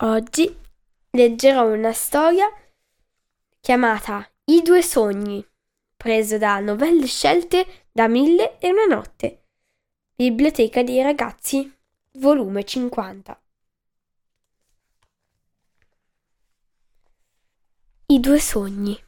Oggi 0.00 0.56
leggerò 1.10 1.66
una 1.72 1.92
storia 1.92 2.48
chiamata 3.58 4.30
I 4.44 4.62
due 4.62 4.80
sogni, 4.80 5.44
preso 5.96 6.38
da 6.38 6.60
Novelle 6.60 7.06
scelte 7.06 7.86
da 7.90 8.06
Mille 8.06 8.60
e 8.60 8.70
una 8.70 8.84
notte, 8.84 9.46
Biblioteca 10.14 10.84
dei 10.84 11.02
ragazzi, 11.02 11.76
volume 12.12 12.62
50. 12.62 13.42
I 18.06 18.20
due 18.20 18.38
sogni. 18.38 19.04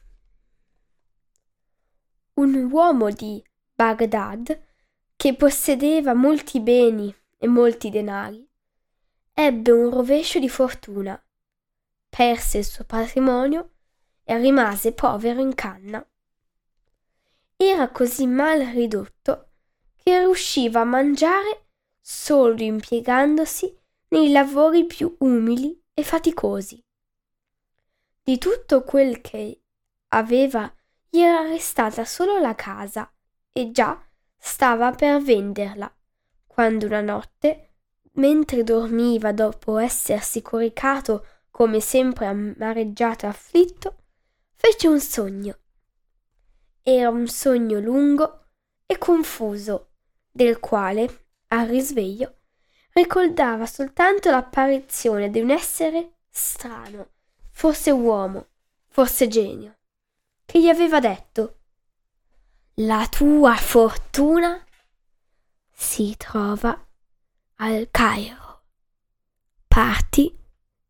Un 2.33 2.69
uomo 2.69 3.11
di 3.11 3.41
Baghdad 3.73 4.61
che 5.15 5.35
possedeva 5.37 6.13
molti 6.13 6.59
beni 6.59 7.15
e 7.37 7.47
molti 7.47 7.89
denari 7.89 8.50
ebbe 9.33 9.71
un 9.71 9.89
rovescio 9.89 10.39
di 10.39 10.49
fortuna, 10.49 11.21
perse 12.09 12.59
il 12.59 12.65
suo 12.65 12.83
patrimonio 12.83 13.69
e 14.23 14.37
rimase 14.37 14.93
povero 14.93 15.41
in 15.41 15.55
canna. 15.55 16.05
Era 17.55 17.89
così 17.89 18.25
mal 18.27 18.59
ridotto 18.59 19.49
che 19.95 20.19
riusciva 20.19 20.81
a 20.81 20.85
mangiare 20.85 21.65
solo 21.99 22.61
impiegandosi 22.61 23.77
nei 24.09 24.31
lavori 24.31 24.85
più 24.85 25.15
umili 25.19 25.79
e 25.93 26.03
faticosi. 26.03 26.83
Di 28.23 28.37
tutto 28.37 28.83
quel 28.83 29.21
che 29.21 29.61
aveva 30.09 30.71
gli 31.09 31.19
era 31.19 31.41
restata 31.41 32.05
solo 32.05 32.39
la 32.39 32.55
casa 32.55 33.11
e 33.51 33.71
già 33.71 34.01
stava 34.37 34.91
per 34.91 35.21
venderla, 35.21 35.93
quando 36.47 36.85
una 36.85 37.01
notte 37.01 37.70
mentre 38.13 38.63
dormiva 38.63 39.31
dopo 39.31 39.77
essersi 39.77 40.41
coricato 40.41 41.25
come 41.49 41.79
sempre 41.79 42.25
amareggiato 42.25 43.25
e 43.25 43.29
afflitto, 43.29 43.95
fece 44.55 44.87
un 44.87 44.99
sogno. 44.99 45.57
Era 46.81 47.09
un 47.09 47.27
sogno 47.27 47.79
lungo 47.79 48.47
e 48.85 48.97
confuso, 48.97 49.91
del 50.31 50.59
quale, 50.59 51.25
al 51.47 51.67
risveglio, 51.67 52.37
ricordava 52.93 53.65
soltanto 53.65 54.29
l'apparizione 54.29 55.29
di 55.29 55.39
un 55.39 55.51
essere 55.51 56.15
strano, 56.29 57.11
forse 57.51 57.91
uomo, 57.91 58.47
forse 58.87 59.27
genio, 59.27 59.77
che 60.45 60.61
gli 60.61 60.69
aveva 60.69 60.99
detto 60.99 61.59
La 62.75 63.07
tua 63.09 63.55
fortuna 63.55 64.65
si 65.71 66.15
trova 66.17 66.87
al 67.63 67.89
Cairo. 67.91 68.63
Parti 69.67 70.35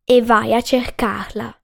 e 0.06 0.22
vai 0.22 0.54
a 0.54 0.62
cercarla. 0.62 1.62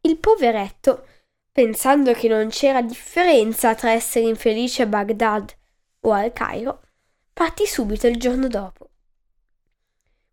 Il 0.00 0.16
poveretto, 0.16 1.06
pensando 1.52 2.14
che 2.14 2.28
non 2.28 2.48
c'era 2.48 2.80
differenza 2.80 3.74
tra 3.74 3.90
essere 3.90 4.26
infelice 4.26 4.80
a 4.80 4.86
Baghdad 4.86 5.54
o 6.00 6.12
al 6.12 6.32
Cairo, 6.32 6.80
partì 7.30 7.66
subito 7.66 8.06
il 8.06 8.16
giorno 8.16 8.48
dopo. 8.48 8.92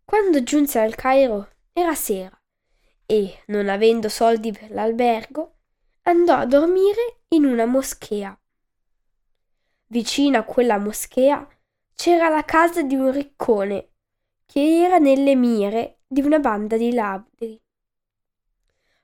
Quando 0.02 0.42
giunse 0.42 0.78
al 0.78 0.94
Cairo 0.94 1.50
era 1.74 1.94
sera 1.94 2.34
e, 3.04 3.42
non 3.48 3.68
avendo 3.68 4.08
soldi 4.08 4.50
per 4.50 4.70
l'albergo, 4.70 5.56
andò 6.04 6.36
a 6.36 6.46
dormire 6.46 7.24
in 7.28 7.44
una 7.44 7.66
moschea. 7.66 8.34
Vicino 9.88 10.38
a 10.38 10.44
quella 10.44 10.78
moschea 10.78 11.46
c'era 11.94 12.28
la 12.28 12.44
casa 12.44 12.82
di 12.82 12.94
un 12.94 13.10
riccone 13.10 13.88
che 14.46 14.82
era 14.82 14.98
nelle 14.98 15.34
mire 15.34 16.00
di 16.06 16.20
una 16.20 16.38
banda 16.38 16.76
di 16.76 16.92
ladri. 16.92 17.60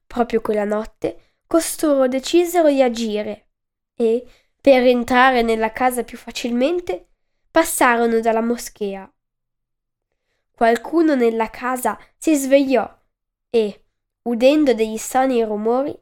Proprio 0.06 0.41
quella 0.41 0.65
notte 0.65 1.37
costoro 1.47 2.06
decisero 2.09 2.69
di 2.69 2.82
agire 2.82 3.48
e, 3.94 4.27
per 4.60 4.82
entrare 4.87 5.43
nella 5.43 5.72
casa 5.72 6.04
più 6.04 6.19
facilmente, 6.19 7.09
passarono 7.50 8.21
dalla 8.21 8.43
moschea. 8.43 9.10
Qualcuno 10.53 11.15
nella 11.15 11.48
casa 11.50 11.98
si 12.16 12.34
svegliò 12.37 12.87
e, 13.48 13.84
udendo 14.22 14.75
degli 14.75 14.98
strani 14.98 15.43
rumori, 15.43 15.98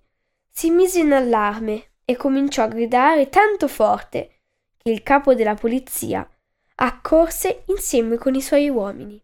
si 0.51 0.71
mise 0.71 1.01
in 1.01 1.13
allarme 1.13 1.93
e 2.05 2.17
cominciò 2.17 2.65
a 2.65 2.69
gridare 2.69 3.29
tanto 3.29 3.69
forte 3.69 4.41
che 4.79 4.91
il 4.91 5.03
capo 5.03 5.35
della 5.35 5.55
polizia 5.55 6.29
accorse 6.77 7.65
insieme 7.67 8.17
con 8.17 8.35
i 8.35 8.43
suoi 8.43 8.69
uomini. 8.69 9.23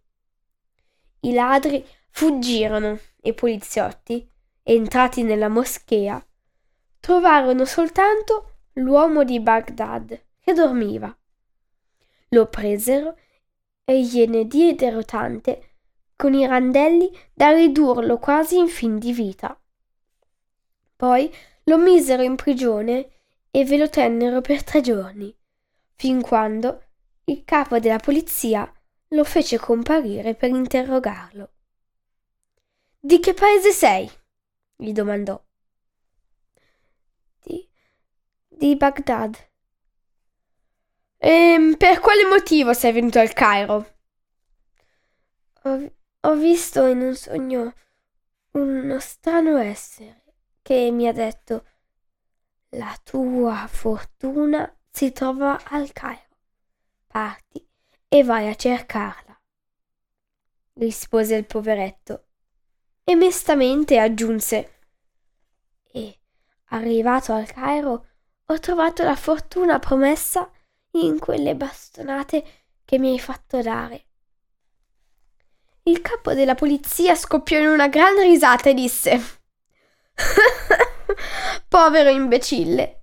I 1.20 1.32
ladri 1.32 1.84
fuggirono 2.10 2.98
e 3.20 3.30
i 3.30 3.34
poliziotti, 3.34 4.28
entrati 4.62 5.22
nella 5.22 5.48
moschea, 5.48 6.24
trovarono 7.00 7.64
soltanto 7.64 8.54
l'uomo 8.74 9.24
di 9.24 9.40
Baghdad 9.40 10.20
che 10.40 10.52
dormiva. 10.52 11.14
Lo 12.28 12.46
presero 12.46 13.16
e 13.84 14.02
gliene 14.02 14.46
diedero 14.46 15.04
tante 15.04 15.70
con 16.16 16.34
i 16.34 16.46
randelli 16.46 17.10
da 17.32 17.50
ridurlo 17.50 18.18
quasi 18.18 18.56
in 18.56 18.68
fin 18.68 18.98
di 18.98 19.12
vita. 19.12 19.58
Poi 20.96 21.32
lo 21.64 21.78
misero 21.78 22.22
in 22.22 22.36
prigione 22.36 23.10
e 23.50 23.64
ve 23.64 23.76
lo 23.76 23.88
tennero 23.88 24.40
per 24.40 24.62
tre 24.62 24.80
giorni, 24.80 25.36
fin 25.96 26.22
quando 26.22 26.84
il 27.24 27.44
capo 27.44 27.78
della 27.78 27.98
polizia 27.98 28.70
lo 29.08 29.24
fece 29.24 29.58
comparire 29.58 30.34
per 30.34 30.50
interrogarlo. 30.50 31.50
Di 32.98 33.20
che 33.20 33.34
paese 33.34 33.72
sei? 33.72 34.10
gli 34.76 34.92
domandò. 34.92 35.40
Di, 37.42 37.68
di 38.48 38.76
Baghdad. 38.76 39.36
E 41.18 41.28
ehm, 41.28 41.76
per 41.76 42.00
quale 42.00 42.24
motivo 42.24 42.72
sei 42.72 42.92
venuto 42.92 43.20
al 43.20 43.32
Cairo? 43.32 43.94
Ho, 45.64 45.92
ho 46.20 46.34
visto 46.34 46.86
in 46.86 47.00
un 47.02 47.14
sogno 47.14 47.74
uno 48.52 48.98
strano 48.98 49.56
essere 49.58 50.22
che 50.62 50.90
mi 50.90 51.06
ha 51.06 51.12
detto 51.12 51.64
la 52.70 52.96
tua 53.02 53.66
fortuna 53.68 54.74
si 54.90 55.12
trova 55.12 55.60
al 55.64 55.92
Cairo 55.92 56.31
parti 57.12 57.64
e 58.08 58.24
vai 58.24 58.48
a 58.48 58.54
cercarla. 58.54 59.38
rispose 60.74 61.34
il 61.34 61.44
poveretto 61.44 62.24
e 63.04 63.14
mestamente 63.14 63.98
aggiunse 63.98 64.78
e 65.92 66.18
arrivato 66.68 67.34
al 67.34 67.46
Cairo 67.46 68.06
ho 68.46 68.58
trovato 68.58 69.02
la 69.02 69.14
fortuna 69.14 69.78
promessa 69.78 70.50
in 70.92 71.18
quelle 71.18 71.54
bastonate 71.54 72.44
che 72.84 72.98
mi 72.98 73.10
hai 73.10 73.20
fatto 73.20 73.60
dare. 73.60 74.06
Il 75.82 76.00
capo 76.00 76.32
della 76.32 76.54
polizia 76.54 77.14
scoppiò 77.14 77.58
in 77.58 77.66
una 77.66 77.88
gran 77.88 78.16
risata 78.18 78.70
e 78.70 78.74
disse 78.74 79.20
Povero 81.68 82.08
imbecille, 82.08 83.01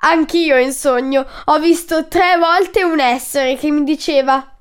Anch'io 0.00 0.56
in 0.58 0.72
sogno 0.72 1.26
ho 1.46 1.58
visto 1.58 2.06
tre 2.06 2.36
volte 2.38 2.84
un 2.84 3.00
essere 3.00 3.56
che 3.56 3.70
mi 3.70 3.82
diceva 3.82 4.56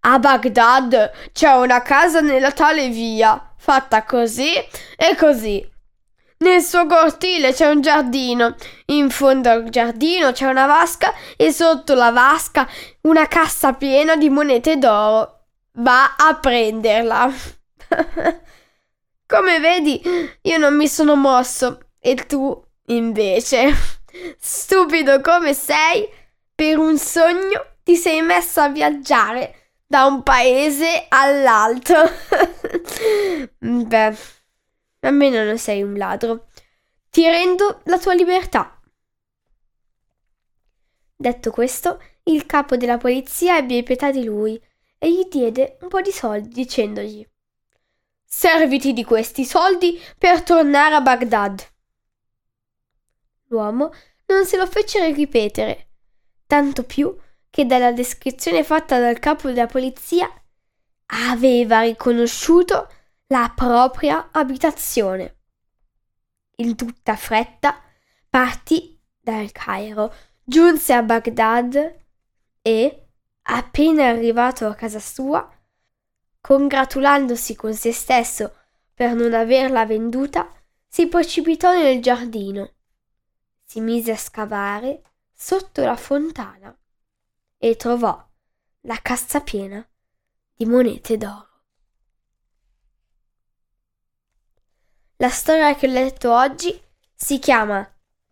A 0.00 0.18
Baghdad 0.18 1.10
c'è 1.32 1.52
una 1.54 1.82
casa 1.82 2.20
nella 2.20 2.52
tale 2.52 2.88
via, 2.88 3.54
fatta 3.56 4.04
così 4.04 4.52
e 4.96 5.16
così. 5.16 5.68
Nel 6.40 6.62
suo 6.62 6.86
cortile 6.86 7.52
c'è 7.52 7.68
un 7.68 7.80
giardino, 7.80 8.54
in 8.86 9.10
fondo 9.10 9.50
al 9.50 9.68
giardino 9.70 10.30
c'è 10.30 10.46
una 10.46 10.66
vasca 10.66 11.12
e 11.36 11.52
sotto 11.52 11.94
la 11.94 12.12
vasca 12.12 12.68
una 13.02 13.26
cassa 13.26 13.72
piena 13.72 14.14
di 14.14 14.30
monete 14.30 14.78
d'oro. 14.78 15.46
Va 15.72 16.14
a 16.16 16.36
prenderla. 16.36 17.32
Come 19.26 19.58
vedi, 19.58 20.00
io 20.42 20.58
non 20.58 20.76
mi 20.76 20.86
sono 20.86 21.16
mosso 21.16 21.80
e 21.98 22.14
tu 22.14 22.64
invece, 22.86 23.97
stupido 24.38 25.20
come 25.20 25.54
sei, 25.54 26.08
per 26.54 26.78
un 26.78 26.98
sogno 26.98 27.76
ti 27.82 27.96
sei 27.96 28.22
messo 28.22 28.60
a 28.60 28.68
viaggiare 28.68 29.72
da 29.86 30.04
un 30.04 30.22
paese 30.22 31.06
all'altro. 31.08 32.02
Beh, 33.58 34.16
almeno 35.00 35.44
non 35.44 35.58
sei 35.58 35.82
un 35.82 35.94
ladro. 35.94 36.48
Ti 37.10 37.24
rendo 37.24 37.80
la 37.84 37.98
tua 37.98 38.14
libertà. 38.14 38.78
Detto 41.16 41.50
questo, 41.50 42.00
il 42.24 42.46
capo 42.46 42.76
della 42.76 42.98
polizia 42.98 43.56
ebbe 43.56 43.82
pietà 43.82 44.10
di 44.10 44.24
lui 44.24 44.60
e 44.98 45.10
gli 45.10 45.26
diede 45.30 45.78
un 45.80 45.88
po' 45.88 46.00
di 46.00 46.12
soldi 46.12 46.48
dicendogli 46.48 47.26
Serviti 48.24 48.92
di 48.92 49.04
questi 49.04 49.44
soldi 49.44 49.98
per 50.18 50.42
tornare 50.42 50.94
a 50.94 51.00
Baghdad. 51.00 51.66
L'uomo 53.48 53.92
non 54.26 54.44
se 54.44 54.56
lo 54.56 54.66
fece 54.66 55.10
ripetere, 55.12 55.88
tanto 56.46 56.84
più 56.84 57.16
che 57.50 57.66
dalla 57.66 57.92
descrizione 57.92 58.62
fatta 58.62 58.98
dal 58.98 59.18
capo 59.18 59.48
della 59.48 59.66
polizia 59.66 60.30
aveva 61.06 61.82
riconosciuto 61.82 62.88
la 63.28 63.52
propria 63.54 64.28
abitazione. 64.30 65.36
In 66.56 66.76
tutta 66.76 67.16
fretta 67.16 67.80
partì 68.28 69.00
dal 69.18 69.50
Cairo, 69.52 70.12
giunse 70.44 70.92
a 70.92 71.02
Baghdad 71.02 71.96
e, 72.62 73.06
appena 73.42 74.08
arrivato 74.08 74.66
a 74.66 74.74
casa 74.74 74.98
sua, 74.98 75.50
congratulandosi 76.40 77.54
con 77.54 77.74
se 77.74 77.92
stesso 77.92 78.54
per 78.92 79.14
non 79.14 79.32
averla 79.34 79.86
venduta, 79.86 80.50
si 80.86 81.06
precipitò 81.06 81.72
nel 81.72 82.00
giardino, 82.00 82.72
si 83.68 83.80
mise 83.82 84.12
a 84.12 84.16
scavare 84.16 85.02
sotto 85.34 85.84
la 85.84 85.94
fontana 85.94 86.74
e 87.58 87.76
trovò 87.76 88.26
la 88.82 88.98
cassa 89.02 89.42
piena 89.42 89.86
di 90.54 90.64
monete 90.64 91.18
d'oro. 91.18 91.64
La 95.16 95.28
storia 95.28 95.74
che 95.74 95.86
ho 95.86 95.92
letto 95.92 96.32
oggi 96.34 96.80
si 97.14 97.38
chiama 97.38 97.86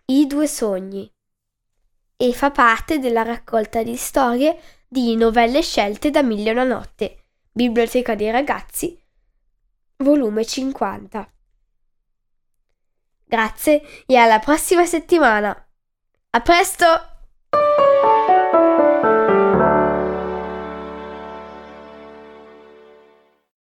I 0.06 0.26
due 0.26 0.46
sogni 0.46 1.12
e 2.16 2.32
fa 2.32 2.50
parte 2.50 2.98
della 2.98 3.22
raccolta 3.22 3.82
di 3.82 3.96
storie 3.96 4.58
di 4.88 5.16
novelle 5.16 5.60
scelte 5.60 6.08
da 6.08 6.22
Mille 6.22 6.52
una 6.52 6.64
notte, 6.64 7.26
Biblioteca 7.52 8.14
dei 8.14 8.30
ragazzi, 8.30 8.98
volume 9.96 10.46
50. 10.46 11.30
Grazie 13.28 13.82
e 14.06 14.16
alla 14.16 14.38
prossima 14.38 14.86
settimana. 14.86 15.50
A 16.30 16.40
presto! 16.40 16.84